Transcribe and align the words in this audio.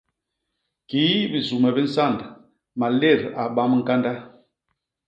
Kii 0.89 1.21
bisume 1.31 1.69
bi 1.75 1.83
nsand, 1.87 2.19
malét 2.79 3.21
a 3.41 3.43
bam 3.55 3.71
ñkanda. 3.79 4.11